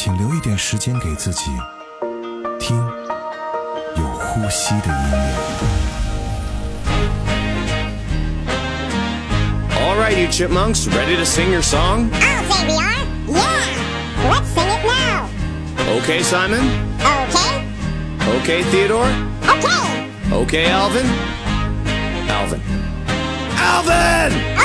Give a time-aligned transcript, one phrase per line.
[0.00, 1.50] 请留一点时间给自己，
[2.60, 2.76] 听
[3.96, 5.34] 有呼吸的音乐。
[9.74, 12.12] All right, you chipmunks, ready to sing your song?
[12.12, 13.04] I'll say we are.
[13.26, 13.74] Yeah.
[14.30, 15.28] Let's sing it now.
[15.98, 16.62] Okay, Simon?
[17.00, 17.66] Okay.
[18.38, 19.10] Okay, Theodore?
[19.48, 20.06] Okay.
[20.30, 21.06] Okay, Alvin?
[22.28, 22.60] Alvin.
[23.56, 24.57] Alvin!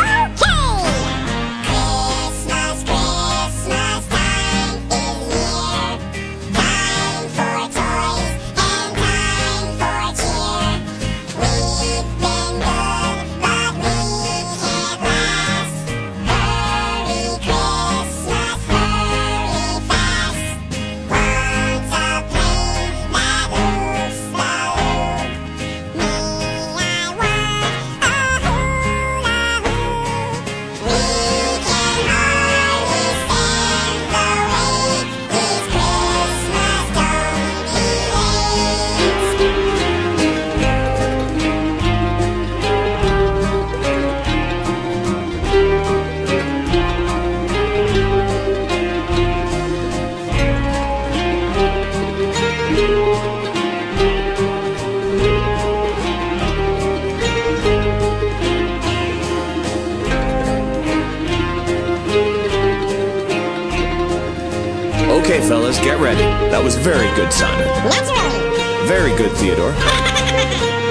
[65.34, 66.22] Okay, fellas, get ready.
[66.54, 67.66] That was very good, Simon.
[67.90, 68.86] Naturally.
[68.86, 69.74] Very good, Theodore.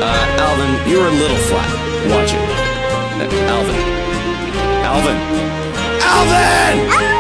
[0.02, 1.70] Uh, Alvin, you're a little flat.
[2.10, 2.42] Watch it.
[3.22, 3.78] Uh, Alvin.
[4.82, 5.16] Alvin.
[6.02, 6.90] Alvin!
[6.90, 7.11] Okay.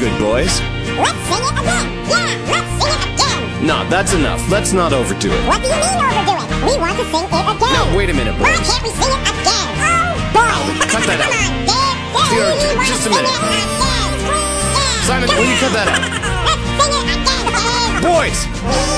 [0.00, 0.48] Good, boys.
[0.96, 1.86] Let's sing it again.
[2.08, 3.66] Yeah, let's sing it again.
[3.66, 4.40] No, that's enough.
[4.50, 5.42] Let's not overdo it.
[5.46, 6.48] What do you mean overdo it?
[6.64, 7.72] We want to sing it again.
[7.76, 8.64] Now, wait a minute, Why boys.
[8.68, 9.68] can't we sing it again?
[9.84, 10.88] Oh, boy.
[10.88, 11.28] cut that out.
[11.28, 11.96] Come on, Dave.
[12.16, 13.28] Dave, Theo, we j- wanna just a minute.
[13.28, 13.68] it again.
[14.24, 16.02] Yeah, Simon, will you cut that out?
[16.48, 17.44] Let's sing it again.
[18.00, 18.89] Boys!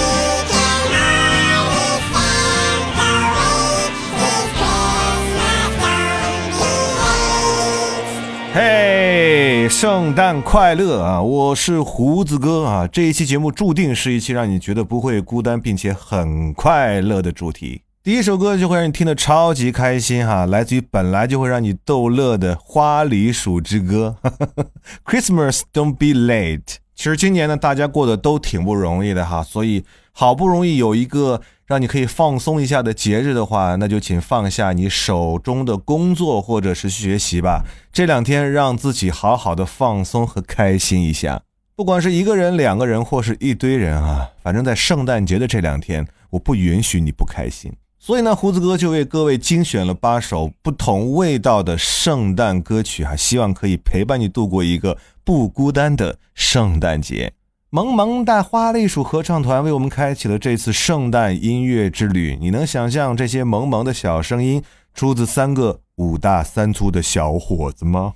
[9.68, 11.22] 圣诞快乐啊！
[11.22, 12.86] 我是胡子哥啊。
[12.86, 17.82] 这一期节目注定是一期让你觉得不会孤单，并且很快乐的主题。
[18.02, 24.16] 第一首歌就会让你听得超级开心哈，来自于本来就会让你逗乐的《花梨鼠之歌》
[25.06, 26.76] （Christmas Don't Be Late）。
[26.94, 37.64] 其实今年呢，大家过得都挺不容易的哈，所以好不容易有一个让你可以放松一下的节日的话，那就请放下你手中的工作或者是学习吧。
[37.92, 41.42] 这两天让自己好好的放松和开心一下，
[41.74, 47.72] 不管是一个人、两个人或是一堆人啊，反正在圣诞节的这两天，我不允许你不开心。
[47.98, 57.32] 所以呢，胡子哥就为各位精选了八首不同味道的圣诞歌曲啊，希望可以陪伴你度过一个不孤单的圣诞节。
[57.74, 62.36] 萌萌哒花栗鼠合唱团为我们开启了这次圣诞音乐之旅。
[62.38, 64.62] 你能想象这些萌萌的小声音
[64.92, 68.12] 出自三个五大三粗的小伙子吗？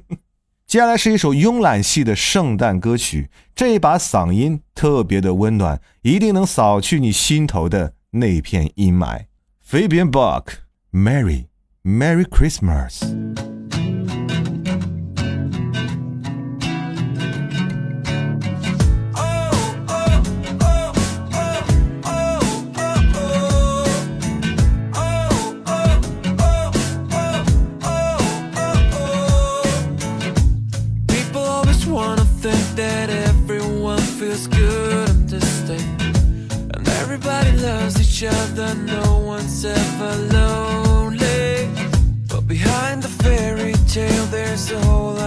[0.66, 9.26] 接下来是一首慵懒系的圣诞歌曲，这一把嗓音特别的温暖，一定能扫去你心头的那片阴霾。
[9.70, 11.48] Fabian Bach，Merry
[11.84, 13.25] Merry Christmas。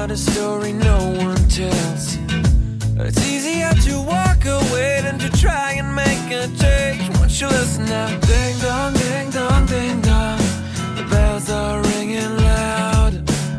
[0.10, 2.18] not a story no one tells.
[2.98, 7.10] It's easier to walk away than to try and make a change.
[7.20, 10.40] Once you listen now, ding dong, ding dong, ding dong.
[10.96, 13.14] The bells are ringing loud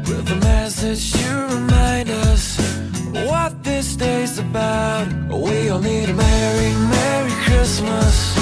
[0.08, 2.58] with a message you remind us
[3.28, 5.06] what this day's about.
[5.28, 8.34] We all need a merry, merry Christmas.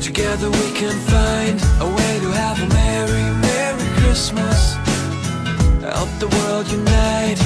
[0.00, 4.81] Together we can find a way to have a merry, merry Christmas.
[6.22, 7.40] The world unite.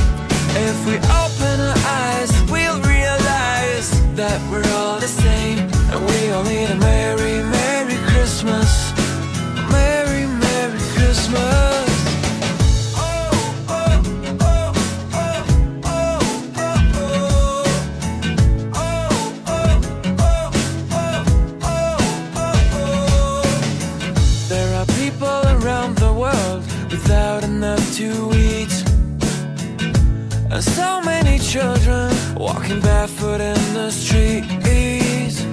[0.54, 5.60] If we open our eyes, we'll realize that we're all the same.
[5.90, 8.92] And we all need a Merry, Merry Christmas.
[9.72, 11.65] Merry, Merry Christmas.
[30.60, 35.44] So many children walking barefoot in the streets.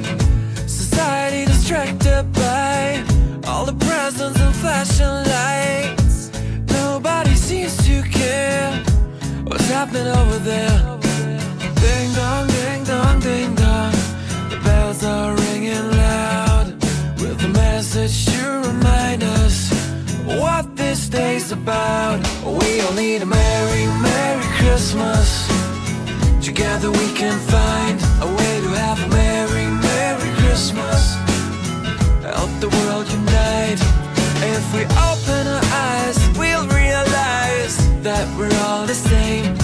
[0.66, 3.04] Society distracted by
[3.46, 6.32] all the presents and flashing lights.
[6.68, 8.72] Nobody seems to care
[9.44, 10.80] what's happening over there.
[11.84, 13.92] Ding dong, ding dong, ding dong.
[14.50, 16.82] The bells are ringing loud
[17.20, 19.70] with a message to remind us
[20.26, 22.20] what this day's about.
[22.46, 24.13] We all need a Merry, Merry
[24.74, 25.48] Christmas.
[26.44, 31.14] Together we can find a way to have a Merry, Merry Christmas.
[32.24, 33.80] Help the world unite.
[34.42, 34.82] If we
[35.12, 39.63] open our eyes, we'll realize that we're all the same.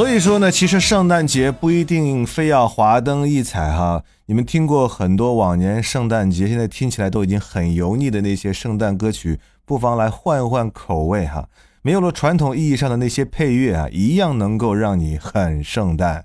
[0.00, 4.02] 所以说呢，其实圣诞节不一定非要华灯异彩哈。
[4.24, 11.50] 你们听过很多往年圣诞节，现在听起来都已经很油腻的那些圣诞歌曲，不妨来换换口味哈。
[11.82, 16.24] 没有了传统意义上的那些配乐啊，一样能够让你很圣诞。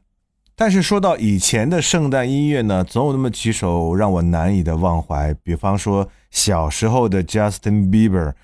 [0.55, 5.35] 但是说到以前的圣诞音乐呢，总有那么几首让我难以的忘怀。
[5.43, 8.35] 比方说小时候的 Justin Bieber，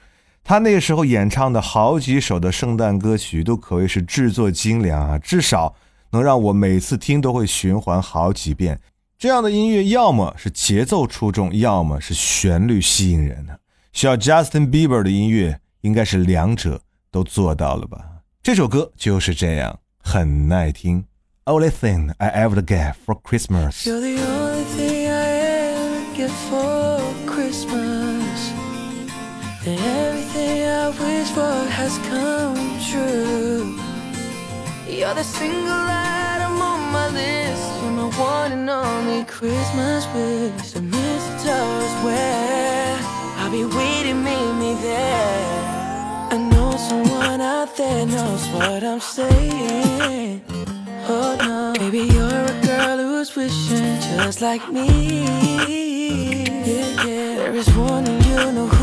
[0.44, 5.76] 他那个时候演唱的好几首的圣诞歌曲都可谓是制作精良啊，至少
[6.12, 8.80] 能让我每次听都会循环好几遍。
[9.18, 13.60] 这样的音乐要么是节奏出众，要么是旋律吸引人的。
[13.94, 18.00] 需要 Justin Bieber 的音乐应该是两者都做到了吧？
[18.42, 21.06] 这首歌就是这样，很耐听。
[21.46, 23.86] Only thing I ever get for Christmas。
[23.86, 27.91] You're the only thing I ever get for Christmas.
[29.64, 32.58] And everything I wish for has come
[32.90, 33.78] true.
[34.90, 37.84] You're the single item on my list.
[37.84, 40.72] You're my one and only Christmas wish.
[40.72, 42.98] The mistletoe is where
[43.38, 45.72] I'll be waiting, meet me there.
[46.34, 50.42] I know someone out there knows what I'm saying.
[51.08, 54.88] Oh no, baby, you're a girl who's wishing just like me.
[56.66, 57.36] Yeah, yeah.
[57.42, 58.81] There is one and you know who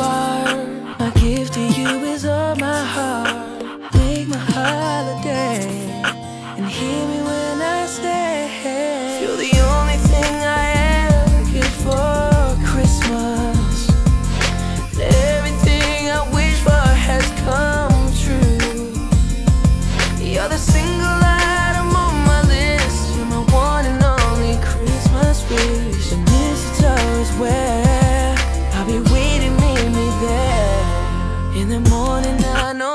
[0.00, 0.66] are.
[0.98, 3.62] My gift to you is all my heart.
[3.94, 5.66] Make my holiday
[6.56, 7.39] and hear me when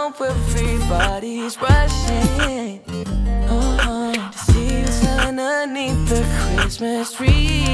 [0.05, 2.79] Know everybody's rushing.
[3.49, 7.65] Uh-huh, to see what's underneath the Christmas tree.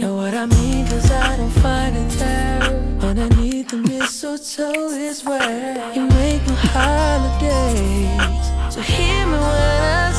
[0.00, 0.88] Know what I mean?
[0.88, 2.62] Cause I don't find it there.
[3.00, 8.50] Underneath the mistletoe is where you make my holidays.
[8.74, 10.09] So hear me when I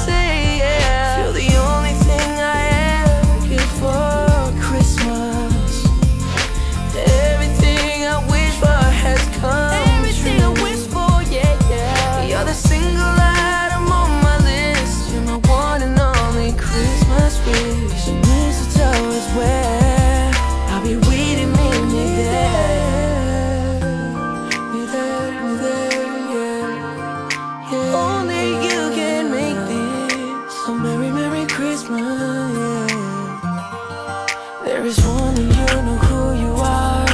[35.13, 37.05] one you know who you are.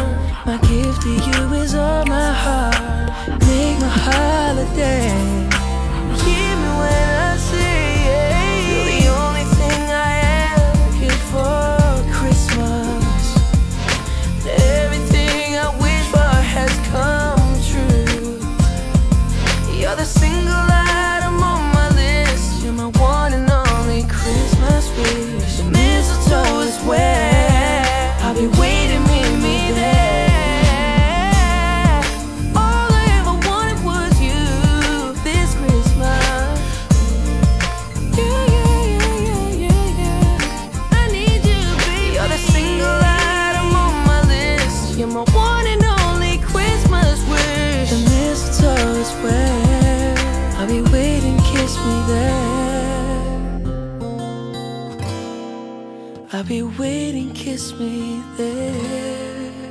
[0.46, 3.10] My gift to you is all my heart.
[3.48, 5.37] Make my holiday.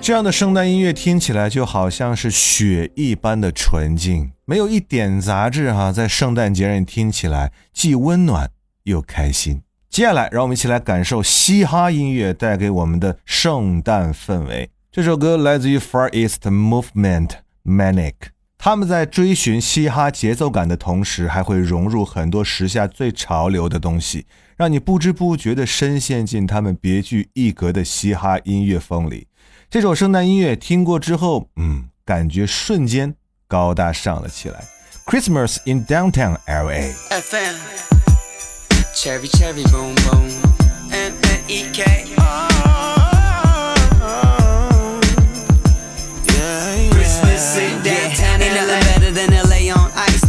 [0.00, 8.50] 这样的圣诞音乐听起来就好像是雪一般的纯净，没有一点杂质哈、在圣诞节让你听起来既温暖
[8.84, 9.62] 又开心。
[9.90, 14.70] 接下来，让我们一起来感受嘻哈音乐带给我们的圣诞氛围。
[14.92, 17.30] 这首歌来自于 Far East Movement
[17.64, 18.14] Manic，
[18.58, 24.26] 他们在追寻嘻哈节奏感的同时，还会融入很多时下最潮流的东西，
[24.56, 29.28] 让你不知不觉地深陷进他们别具一格的嘻哈音乐风里。
[29.68, 33.14] 这首圣诞音乐听过之后，嗯，感觉瞬间
[33.46, 34.64] 高大上了起来。
[35.06, 36.92] Christmas in Downtown LA。
[37.10, 37.56] FM.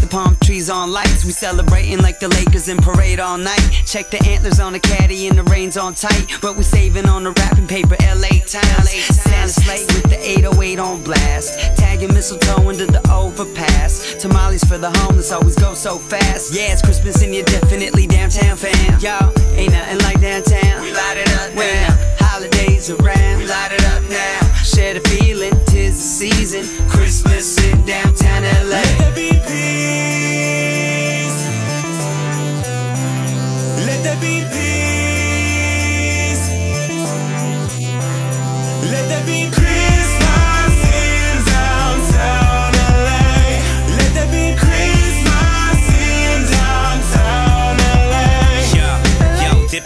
[0.08, 1.26] The palm trees on lights.
[1.26, 3.60] We celebrating like the Lakers in parade all night.
[3.86, 6.28] Check the antlers on the caddy and the reins on tight.
[6.42, 7.98] But we saving on the wrapping paper.
[8.00, 8.86] LA town.
[8.88, 11.60] Santa sleigh with the 808 on blast.
[11.76, 14.16] Tagging mistletoe into the overpass.
[14.16, 16.54] Tamales for the homeless always go so fast.
[16.54, 19.00] Yeah, it's Christmas and you're definitely downtown fam.
[19.02, 19.18] Yo,
[19.60, 20.84] ain't nothing like downtown.
[20.84, 23.40] We light it up when the holidays around.
[23.40, 24.54] We light it up now.
[24.64, 26.88] Share the feeling, tis the season.
[26.88, 27.57] Christmas
[27.88, 29.08] downtown LA.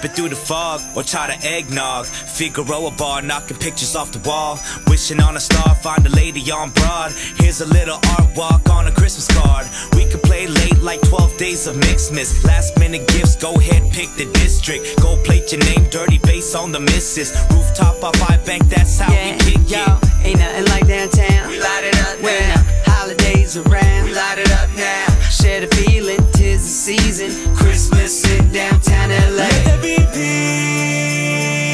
[0.01, 2.05] Yo, through the fog or try to eggnog.
[2.05, 4.59] Figaro a bar, knocking pictures off the wall.
[4.87, 7.11] Wishing on a star, find a lady on broad.
[7.37, 9.67] Here's a little art walk on a Christmas card.
[9.95, 12.43] We could play late like 12 days of Mixmas.
[12.45, 14.99] Last minute gifts, go ahead, pick the district.
[15.01, 17.31] Go plate your name, dirty bass on the missus.
[17.51, 20.25] Rooftop up I bank, that's how Yeah, we kick yo, it.
[20.25, 21.49] ain't nothing like downtown.
[21.49, 24.05] We light it up when the holidays around.
[24.05, 25.10] We light it up now.
[25.41, 27.55] Share the feeling, tis the season.
[27.55, 29.37] Christmas in downtown LA.
[29.37, 31.70] Let there be peace.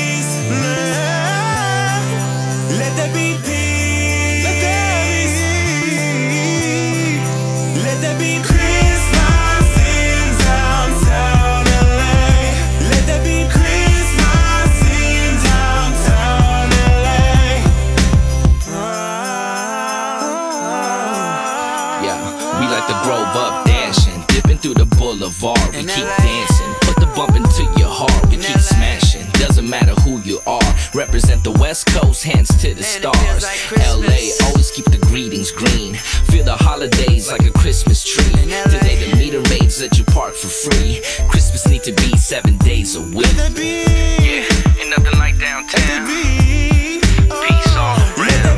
[30.98, 33.16] Represent the West Coast, hands to the stars.
[33.18, 34.42] feels like Christmas.
[34.42, 35.94] LA, always keep the greetings green.
[35.94, 38.34] Feel the holidays like a Christmas tree.
[38.64, 41.02] Today the meter maids let you park for free.
[41.30, 43.28] Christmas need to be seven days a week.
[43.38, 43.84] Let there be
[44.26, 46.08] Yeah, ain't nothing like downtown.
[46.08, 47.78] peace.
[47.78, 48.58] All around.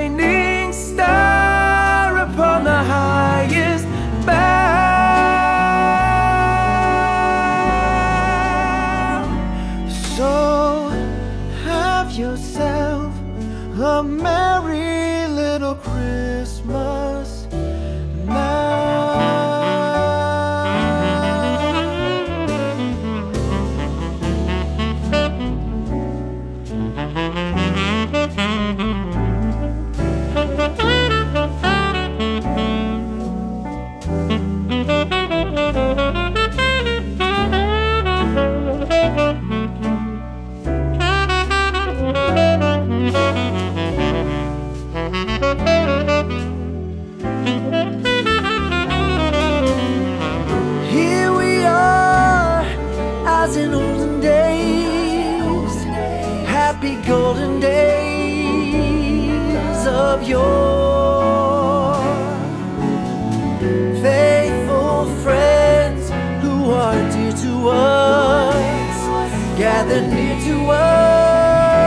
[69.91, 71.83] gather near to us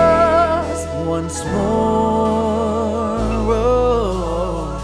[1.07, 1.63] once more.
[3.57, 4.79] Oh.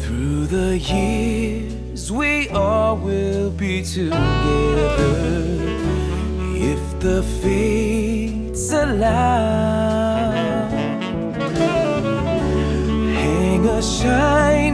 [0.00, 4.20] Through the years, we all will be together
[6.72, 10.30] if the fates allow.
[13.20, 14.71] Hang a shining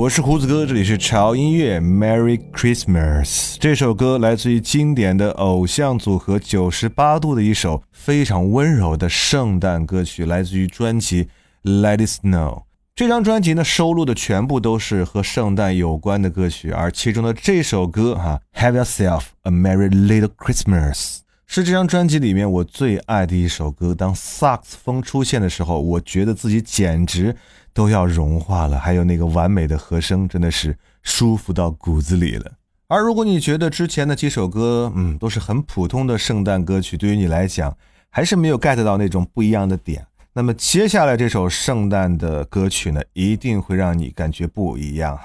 [0.00, 3.56] 我是胡子哥，这里是潮音乐，Merry Christmas。
[3.60, 11.24] 这首歌来自于经典的偶像组合九十八度的一首非常温柔的圣诞歌曲，来自于专辑
[11.64, 12.60] 《Let It Snow》。
[12.94, 21.18] 这张专辑呢，收录的全部都是和圣诞有关的歌曲，而其中的这首歌哈、Have Yourself a Merry Little Christmas。
[21.46, 23.94] 是这张专辑里面我最爱的一首歌。
[23.94, 27.34] 当萨克斯风出现的时候，我觉得自己简直
[27.72, 28.78] 都要融化了。
[28.78, 32.52] 还有那个完美的和声，真的是舒服到骨子里了。
[32.88, 37.76] 而如果你觉得之前的几首歌，嗯，都是很普通的圣诞歌曲，对于你来讲
[38.08, 45.16] 还是没有 get 到那种不一样的点，那么接下来这首圣诞的歌曲呢，一定会让你感觉不一样。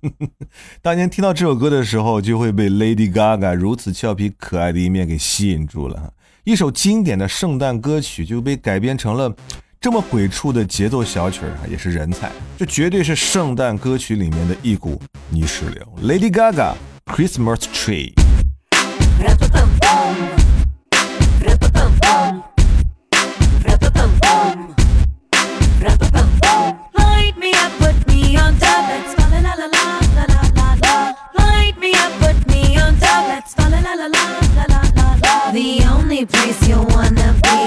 [0.82, 6.12] 当年听到这首歌的时候，就会被 Lady Gaga 如此俏皮可爱的一面给吸引住了。
[6.44, 9.34] 一首经典的圣诞歌曲就被改编成了
[9.82, 15.82] 这么鬼畜的节奏小曲儿啊，也是人才，这绝对是圣诞歌曲里面的一股泥石流。
[16.02, 16.74] Lady Gaga
[17.06, 18.12] Christmas Tree。
[26.92, 27.34] Light
[35.52, 37.59] The only place you wanna be.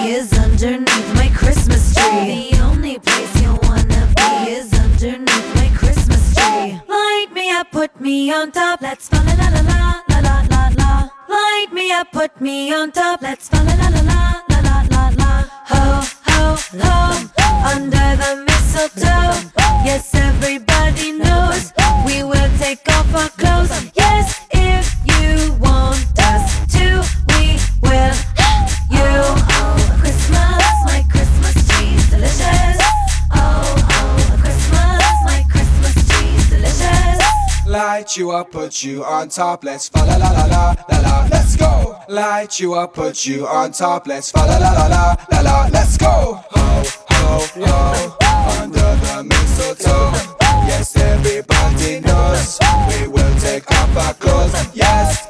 [7.73, 8.81] Put me on top.
[8.81, 9.62] Let's fa la la la
[10.09, 11.09] la la la la.
[11.27, 13.21] Light me up, put me on top.
[13.21, 15.31] Let's fa la la la la la la la la.
[15.71, 15.83] Ho
[16.29, 17.02] ho ho,
[38.34, 39.63] up, put you on top.
[39.63, 41.28] Let's fa la la la la la la.
[41.32, 42.00] Let's go.
[42.10, 44.08] Light you up, put you on top.
[44.08, 45.69] Let's fa la la la la la la.
[45.72, 46.43] Let's go.
[46.52, 48.17] Ho ho ho.
[48.62, 50.12] Under the mistletoe.
[50.67, 54.76] Yes, everybody knows we will take off our clothes.
[54.76, 55.30] Yes,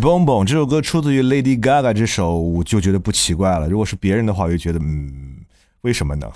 [0.00, 3.68] Boom Boom 这首歌出自于 Lady Gaga 这首，我就觉得不奇怪了。
[3.68, 5.44] 如果是别人的话，我就觉得嗯，
[5.82, 6.26] 为什么呢？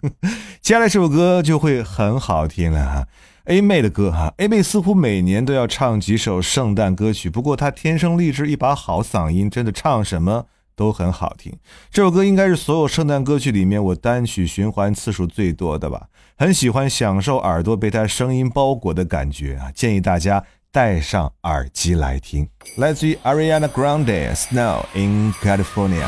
[0.60, 3.08] 接下来这首歌就会很好听了哈。
[3.46, 11.54] A 妹的歌哈，A 妹似乎每年都要唱几首圣诞歌曲，不过她天生丽质一把好嗓音，真的唱什么都很好听。
[11.90, 20.44] 这首歌应该是所有圣诞歌曲里面我单曲循环次数最多的吧，很喜欢享受耳朵被她声音包裹的感觉啊，建议大家
[20.75, 22.47] 戴上耳机来听。
[22.77, 26.07] 来自于 Ariana Grande Snow in California。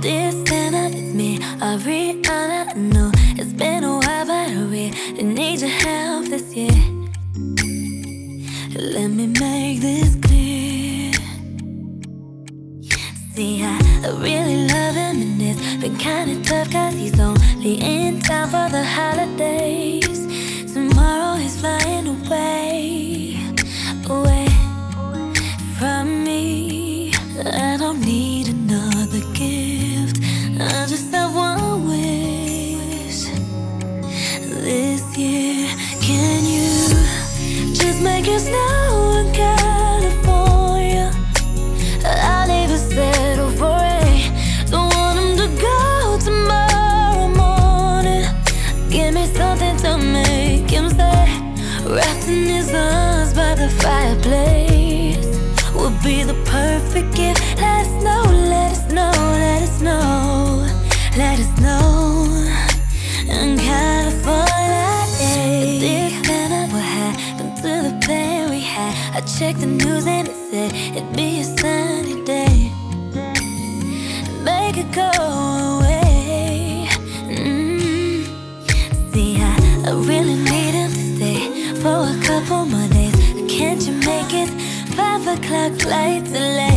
[0.00, 2.68] Dear Santa, it's me, Ariana.
[2.68, 6.72] I know it's been a while, but I really need your help this year.
[8.74, 11.12] Let me make this clear.
[13.34, 18.20] See, I, I really love him, and it's been kinda tough, cause he's only in
[18.20, 20.26] town for the holidays.
[20.72, 23.35] Tomorrow he's flying away,
[24.09, 24.47] away
[25.77, 27.11] from me.
[27.45, 30.21] I don't need another gift.
[30.59, 33.25] I just have one wish
[34.65, 35.67] this year.
[36.01, 41.11] Can you just make it snow in California?
[42.05, 44.31] I'll even settle for rain.
[44.71, 48.25] Don't want him to go tomorrow morning.
[48.89, 51.27] Give me something to make him stay.
[51.85, 53.16] Wrapped in his arms
[53.47, 55.25] by the fireplace
[55.73, 57.39] would be the perfect gift.
[57.61, 58.23] Let us know,
[58.55, 59.11] let us know,
[59.45, 60.67] let us know,
[61.21, 61.85] let us know.
[63.37, 64.87] In California,
[65.83, 68.93] dear Santa, what happened to the plan we had?
[69.17, 72.55] I checked the news and it said it'd be a sunny day.
[74.43, 75.46] Make it go
[85.37, 86.76] o'clock flight delay?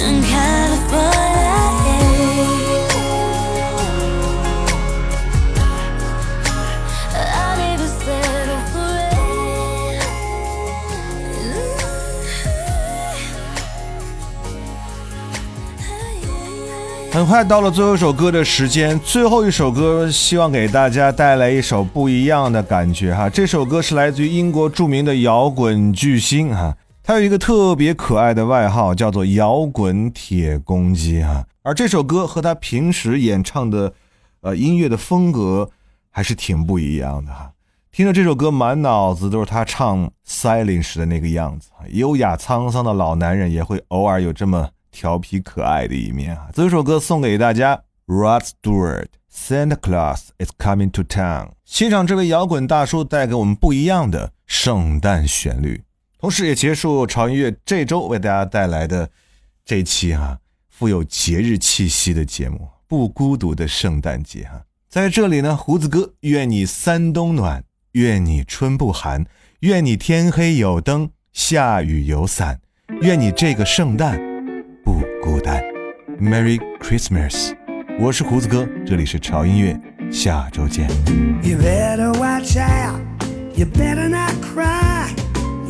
[0.04, 1.27] In California,
[17.10, 23.28] 很快到了最后一首歌的时间，最后一首歌希望给大家带来一首不一样的感觉哈。
[23.28, 31.44] 这首歌是来自于英国著名的摇滚巨星哈，他有一个特别可爱的外号，叫做“摇滚铁公鸡”哈。
[31.62, 33.92] 而这首歌和他平时演唱的
[34.42, 35.68] 呃音乐的风格
[36.10, 37.50] 还是挺不一样的哈。
[37.90, 46.48] 听着这首歌，满脑子都是他唱《Silent》时的那个样子，优雅沧桑的老男人也会偶尔有这么调皮可爱的一面啊。
[46.52, 51.50] 这首歌送给大家，Rod Stewart，Santa Claus is coming to town。
[51.64, 55.84] 欣赏这位摇滚大叔带给我们不一样的圣诞旋律，
[56.18, 59.08] 同时也结束潮音乐这周为大家带来的
[59.64, 60.36] 这期哈、
[60.68, 62.56] 富有节日气息的节目
[62.88, 64.64] 《不孤独的圣诞节》哈。
[64.88, 69.24] 在这里呢，胡子哥愿你三冬暖，愿你春不寒，
[69.60, 72.60] 愿你天黑有灯，下雨有伞，
[73.02, 74.18] 愿你这个圣诞
[74.87, 75.63] 不孤单。
[76.19, 77.53] Merry Christmas！
[77.99, 79.79] 我是胡子哥，这里是潮音乐，
[80.11, 80.89] 下周见。
[81.43, 83.01] You better watch out.
[83.55, 85.09] You better not cry.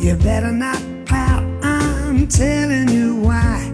[0.00, 1.42] You better not pout.
[1.62, 3.72] I'm telling you why.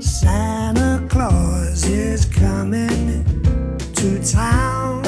[0.00, 3.24] Santa Claus is coming
[3.94, 5.02] to town.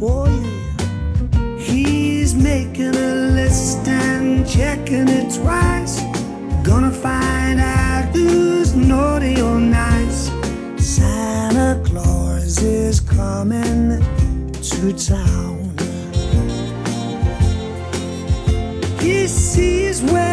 [0.00, 1.58] Oh, yeah.
[1.58, 6.02] He's making a list and checking it twice.
[6.62, 7.81] Gonna find out
[8.13, 10.31] who's naughty or nice.
[10.77, 13.99] Santa Claus is coming
[14.61, 15.73] to town.
[18.99, 20.32] He sees when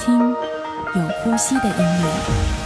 [0.00, 2.59] 听有呼吸的音乐。